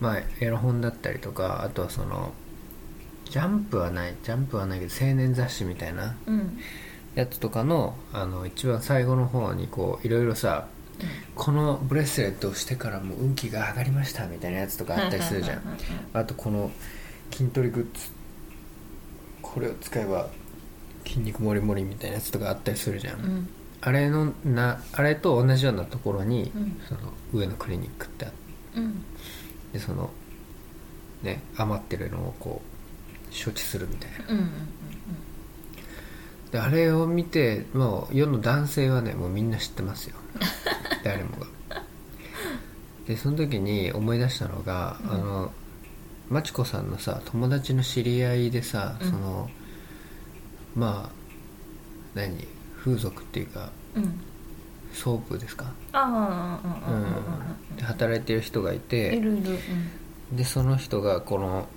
[0.00, 2.32] まあエロ本だったりとかあとはその
[3.24, 6.58] ジャンプはないジャンプはないけど青年雑誌みたいなうん。
[7.16, 10.68] やつとかのあの一番最後の方にこういろいろさ、
[11.34, 15.62] このブレスレットをしてからもう運気が上がりましたみたいなやつとかあったりするじゃん。
[16.12, 16.70] あとこの
[17.32, 18.10] 筋トレグッズ
[19.42, 20.28] これを使えば
[21.04, 23.48] 筋肉もりもりみたいなやつとかあったりするじゃん、うん
[23.80, 26.80] あれのなあれと同じようなところに、うん。
[26.88, 28.32] その上のクリニックってあっ
[28.76, 29.04] うん。
[29.72, 30.10] てその
[31.22, 34.16] ね余ってるのをこう処置するみたいな。
[34.28, 34.50] うんうん
[36.50, 40.16] であれを見てもう世の男性はねもうみんな知ってますよ。
[41.04, 41.46] 誰もが。
[43.06, 45.10] でその時に思い出したのが、うん。
[45.10, 45.52] あの
[46.30, 49.10] まちこさんのさ友達の知り合いでさ、うん。
[49.10, 49.50] その
[50.74, 51.12] まあ
[52.14, 52.48] 何？
[52.88, 54.02] 風俗っていうかうん。
[54.04, 54.20] うん
[54.90, 56.92] ソープですか、ああああああ
[57.70, 59.58] うん、で働いてる人がいいてるいる
[60.32, 61.68] でその人がこの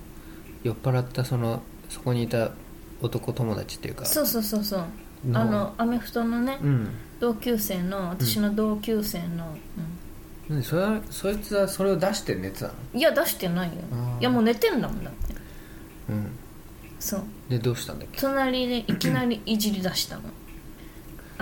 [0.64, 2.52] 酔っ払ったそのそこにいた
[3.02, 5.28] 男友達っていうかそうそうそうそう。
[5.28, 6.88] のあのアメフトのねうん。
[7.20, 9.54] 同級生の私の同級生の、
[10.48, 10.58] なん。
[10.58, 12.72] でそれはそいつはそれを出して寝てたの？
[12.94, 13.74] うんいや出してないよ。
[14.20, 15.34] いやもう寝てんだもんだって。
[16.08, 16.30] うん。
[16.98, 17.22] そう。
[17.50, 18.18] でどうしたんだっけ？
[18.22, 20.22] 隣でいきなりいじり出したの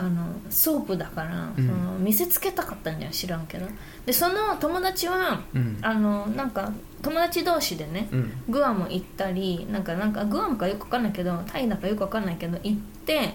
[0.00, 1.66] あのソープだから、うん。
[1.66, 3.66] その見せつけたかったんじゃ知らんけど。
[4.06, 5.78] でその友達はうん。
[5.82, 8.32] あのなんか友達同士でねうん。
[8.48, 13.34] グアム行ったりなんかなんかグアムかよくわかんないけどタイだかよくわかんないけど行って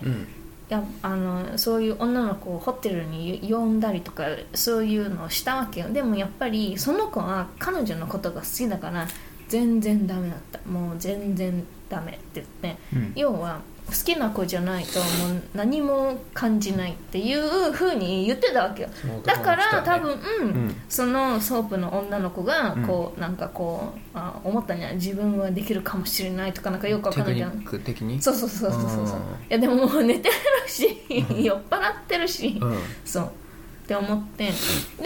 [0.70, 4.26] やあのそういう女の子をホテルに呼んだりとか
[4.56, 5.90] そういうのをしたわけよ。
[5.90, 9.08] でもやっぱりその子は彼女のことが好きだから
[9.48, 10.60] 全然ダメだった。
[10.68, 13.14] もう全然ダメって言ってうん。
[13.16, 18.90] 要は好きな子じゃないともう何も感じないっていうふうに言ってたわけよ。
[19.00, 20.76] その男だから多分、ん。
[20.90, 27.64] そのソープの女の子がこう、なんかこうあ思ったんじゃない自分はできるかもしれないとかなんかよくわかんないじゃん。
[27.84, 28.20] 的に？
[28.22, 29.18] そうそうそうそうそうそう。
[29.50, 30.36] いやでももう寝てる
[30.68, 32.80] し酔っ払ってるし、うん。
[33.06, 33.26] そう。
[33.26, 34.46] って思って。
[34.46, 34.54] で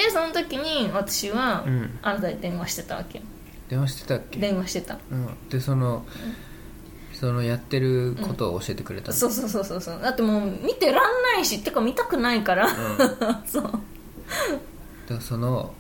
[0.10, 2.00] その時に私は、うん。
[2.02, 3.26] あなたに電話してたわけよ。
[3.68, 4.39] 電話してたっけ？
[4.39, 4.98] 電話してた。
[5.12, 5.50] うん。
[5.50, 6.06] でその
[7.19, 9.13] そのやってることを教えてくれたの。
[9.13, 9.99] そうそうそうそうそう。
[10.01, 12.73] だってもう見てらんないしてか見たくないから、うん。
[13.45, 13.63] そう、
[15.10, 15.73] らその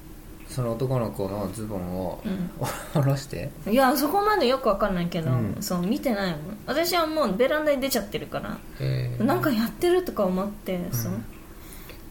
[0.49, 2.49] その男の子のズボンをうん。
[2.93, 3.51] 下ろして。
[3.69, 5.57] いやそこまでよくわかんないけど、うん。
[5.61, 6.39] そう見てないもん。
[6.65, 9.15] 私はもうベランダに出ちゃってるから、え。
[9.17, 11.13] ーなんかやってるとか思って、そう。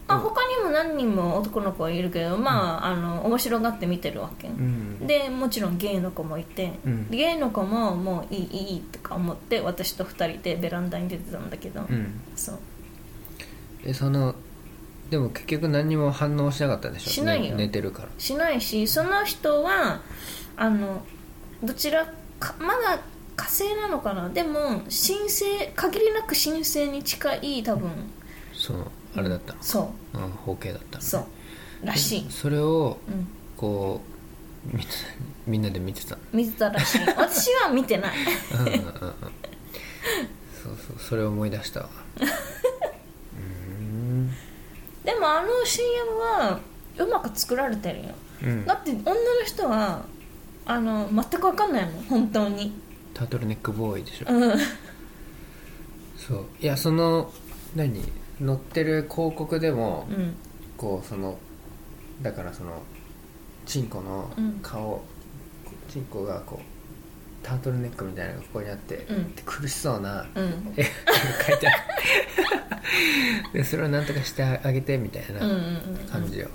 [0.07, 7.11] まあ、他にも何人も男の子はいるけどまあ,、あの面白がって見てるわけ、うんでもちろんゲイの子もいて、うん。
[7.11, 8.43] ゲイの子ももういい
[8.75, 12.21] いいとか思って私と2人でベランダに出てたんだけど、うん。
[12.37, 12.59] そう。
[13.85, 14.37] でその
[15.11, 17.11] でも結局何にも反応しなかったでしょ？
[17.11, 17.57] しないよ。
[17.57, 18.09] ね寝てるから。
[18.19, 20.03] しないしその人は
[20.57, 21.03] あの
[21.65, 22.07] どちら
[22.39, 23.01] かまだ
[23.35, 24.29] 火星なのかな？
[24.29, 27.91] でも神聖限りなく神聖に近い多分。
[28.53, 29.63] そのあれだったの。
[29.63, 30.19] そう。
[30.19, 31.25] ん包茎だったのうそう。
[31.85, 34.18] らしい、それをうん、こう
[34.67, 34.85] みんな
[35.47, 36.17] みんなで見てた。
[36.17, 37.01] の見てたらしい。
[37.17, 38.17] 私は見てない。
[38.53, 38.75] うんうんうん。
[38.75, 38.83] うん
[40.63, 40.99] そうそう。
[40.99, 41.89] それを思い出したわ。
[42.17, 42.25] うー
[43.41, 44.31] ん。
[45.05, 46.61] でもあの CM は
[46.99, 48.15] うまく作られてるよ。
[48.43, 48.67] うん。
[48.67, 49.15] だって女の
[49.47, 50.03] 人は
[50.67, 52.05] あの全く分かんないもん。
[52.05, 52.73] 本当に。
[53.15, 54.27] タートルネックボーイでしょ。
[54.29, 54.59] うん。
[56.17, 56.45] そう。
[56.61, 57.33] いやその
[57.75, 58.03] 何？
[58.45, 60.37] 載ってる広告でもうん。
[60.77, 61.39] こうその
[62.23, 62.83] だからその
[63.69, 64.59] チンコのうん。
[64.63, 65.05] 顔、
[65.91, 69.35] チンコがこうタートルネックみたいなのがここにあって、うん。
[69.37, 70.75] で苦しそうなうん。
[70.75, 70.89] 絵が
[71.47, 71.79] 描いてある。
[73.53, 75.41] でそれをなんとかしてあげてみたいな
[76.11, 76.49] 感じよ、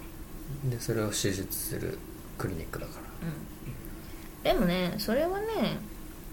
[0.65, 1.99] でそれを手術する
[2.38, 2.99] クリニックだか
[4.43, 4.52] ら。
[4.52, 5.78] でもねそれはね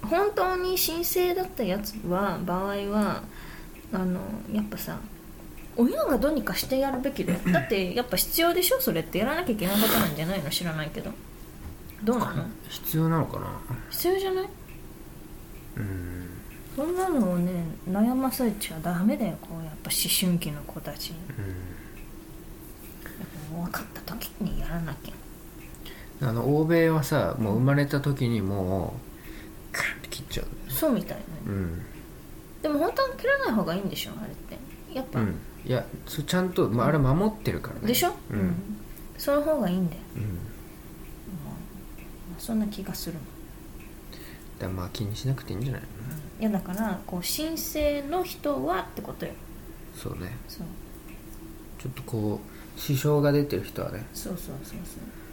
[0.03, 3.23] 本当に神聖だったやつは場合は
[3.93, 4.99] あのやっぱさ
[5.81, 7.38] 親がどうにかしてやるべきだよ。
[7.53, 8.81] だってやっぱ必要でしょ？
[8.81, 10.51] それってやらなきゃいけないことなんじゃないの？
[10.51, 11.11] 知らないけど。
[12.05, 12.45] どうなの？
[12.69, 13.47] 必要なのかな。
[13.88, 14.49] 必要じゃない？
[15.76, 16.28] うん。
[16.76, 19.37] そんなのをね悩ませちゃダメだよ。
[19.41, 21.16] こうやっぱ思春期の子たちに。
[23.53, 23.64] うん。
[23.64, 26.28] 分かった時にやらなきゃ。
[26.28, 28.95] あの欧米はさもう生まれた時にも
[29.72, 30.47] うカンって切っちゃう。
[30.70, 31.24] そうみたいね。
[31.47, 31.83] うん。
[32.62, 34.11] でも本当は切らない方がいいんでしょ？
[34.20, 34.59] あれって。
[34.95, 37.89] やっぱ、うんいやそちゃんと、まあ、あれ守ってるからね。
[37.89, 38.55] でしょ、うん、
[39.19, 40.29] その方がいいんだよ、うん、ま
[41.53, 41.55] あ
[42.39, 43.21] そんな気がするの。
[44.59, 45.83] だまあ気にしなくていいんじゃない？
[45.83, 45.87] の
[46.41, 49.33] いやだからこう神聖の人はってことよ。
[49.95, 50.37] そうね。
[50.49, 50.67] そう。
[51.79, 52.41] ちょっとこ
[52.77, 54.07] う支障が出てる人はね。
[54.15, 55.30] そうそうそうそう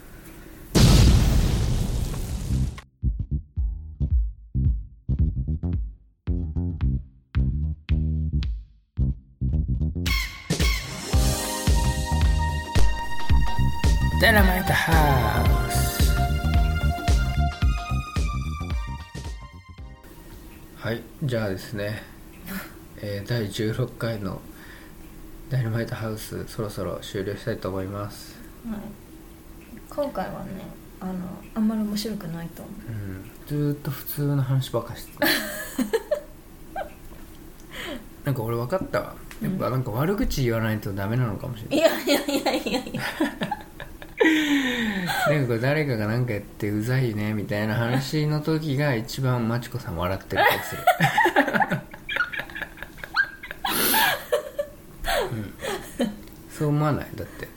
[14.28, 16.12] ダイナマイトハウス
[20.76, 22.02] はいじゃあですね、
[23.00, 24.42] えー第16回の
[25.48, 28.36] 「ダイナマイトハウス」そろそろ終了したいと思います。
[28.70, 28.80] はい、
[29.88, 30.50] 今回はね
[31.00, 31.14] あの
[31.54, 32.92] あんまり面白くないと思う。
[32.92, 33.30] ん。
[33.46, 35.26] ずーっと普通の話ばっかしてた。
[38.26, 39.14] なんか俺分かったわ。
[39.42, 43.02] やっぱなんか悪口言わないとダメなのかもしれない、ういやいやいやいやいや
[45.28, 50.82] なんか誰かが何かやってうざいねみたいな話の時が一番マチコさん笑ってる気がする、
[55.32, 55.52] うん、
[56.50, 57.06] そう思わない？
[57.14, 57.48] だって、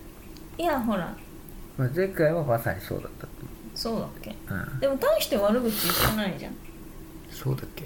[0.58, 1.16] いやほら。
[1.78, 3.28] まあ、前回はまさにそうだった。
[3.28, 3.34] と
[3.74, 4.36] そうだっけ？
[4.50, 6.56] 思う、うん、でも大して悪口言ってないじゃん。
[7.32, 7.86] そうだっけ？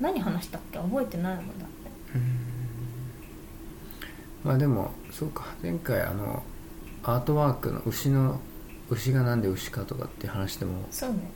[0.00, 0.78] 何話したっけ？
[0.78, 1.64] 覚えてないもんだって
[4.44, 5.44] まあでもそうか。
[5.62, 6.42] 前回あの
[7.02, 8.40] アートワークの牛の
[8.88, 10.86] 牛がなんで牛かとかって話でも。
[10.90, 11.30] そうね。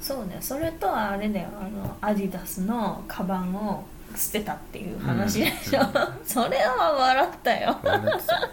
[0.00, 0.38] そうね。
[0.40, 1.48] それとあれだよ。
[1.60, 3.84] あのアディダスのカバンを
[4.14, 5.80] 捨てたっていう話でしょ、
[6.24, 7.78] それは笑ったよ。
[7.82, 8.50] 笑ってた。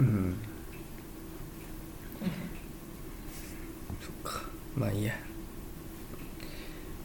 [0.00, 0.36] うん。
[4.00, 4.42] そっか。
[4.76, 5.14] まあいいや。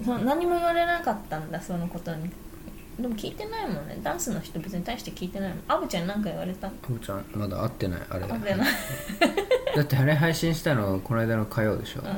[0.06, 2.30] 何も言われなかったんだそのことに
[3.00, 4.00] でも聞いてないもんね。
[4.04, 5.60] ダンスの人別に対して聞いてないもん。
[5.68, 6.68] アブちゃん何か言われた？
[6.68, 8.24] のあぶちゃんまだ会ってないあれ。
[8.26, 8.68] あれない。
[9.76, 12.02] だってあれ配信したのこの間の火曜でしょ。
[12.02, 12.12] うんう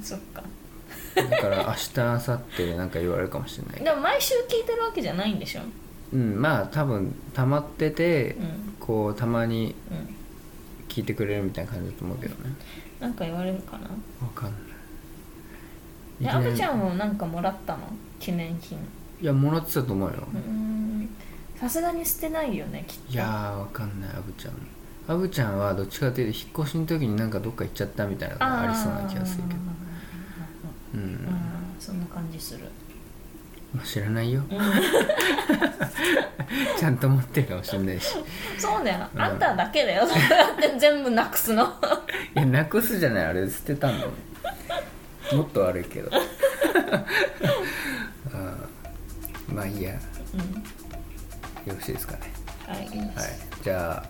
[0.00, 0.02] ん。
[0.02, 0.42] そっか。
[1.16, 3.84] だから明日明後日でなんか言われるかもしれない。
[3.84, 5.62] でも毎週聞いてるわけじゃないんでしょ？
[6.12, 8.74] うんまあ多分溜まってて、うん。
[8.78, 10.14] こうたまにうん。
[10.88, 12.50] 聞いてくれるみたいな感じだと思うけどね。
[13.00, 13.88] なんか言われるかな？
[14.24, 14.52] わかん
[16.20, 16.32] ない。
[16.32, 17.80] アブちゃんもなんかもらったの？
[18.20, 18.78] 記念品
[19.24, 20.16] いやもらってたと思うよ、
[21.58, 23.10] さすがに捨てないよねきっと。
[23.10, 24.54] いやーわかんないアブちゃん。
[25.08, 29.60] アブちゃんはどっちかというと引っ越しの時になんかどっか行っちゃったみたいなのがありそうな気がするけど。
[30.96, 31.26] うん、うん
[31.80, 32.66] そんな感じする。
[33.74, 34.42] まあ、知らないよ。
[34.50, 34.58] うん。
[36.78, 38.14] ちゃんと持ってるかもしれないし。
[38.58, 39.08] そうだよ。
[39.14, 39.22] うん。
[39.22, 40.06] あんただけだよ。
[40.06, 41.64] そうやって全部なくすの。
[41.64, 41.68] い
[42.40, 43.24] やなくすじゃない。
[43.24, 44.06] あれ捨てたんだ
[45.32, 46.10] もっと悪いけど。
[46.14, 46.24] うん
[49.54, 49.92] まあいいや。
[49.92, 49.98] よ
[51.66, 51.76] うん。
[51.76, 52.20] ろしいですかね。
[52.66, 52.78] はい。
[52.78, 52.88] はい。
[52.88, 54.04] す、じゃあ、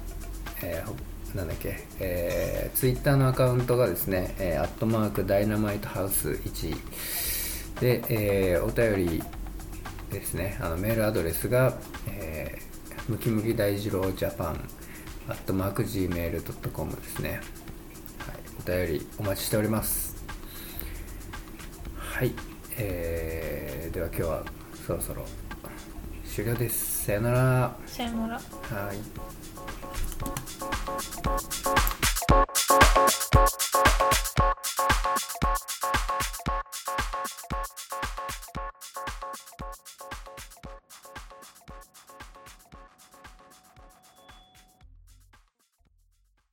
[0.62, 0.96] えーほ
[1.34, 6.76] なんだっけ、えー、ツイッターのアカウントがですね、えー、アットマークダイナマイトハウス1
[7.80, 9.22] で、えーお便り
[10.12, 11.74] ですね、あのメールアドレスが、
[12.06, 14.60] えー、ムキムキ大二郎ジャパン。
[15.26, 17.40] アットマーク Gmail.com ですね、はい、
[18.84, 20.22] お便りお待ちしております。
[21.96, 22.32] はい、
[22.76, 24.44] えー、では今日は
[24.86, 25.24] そろそろ
[26.26, 27.06] 終了です。
[27.06, 27.76] さよなら。
[27.86, 28.34] さよなら。
[28.34, 28.40] は
[28.92, 29.43] い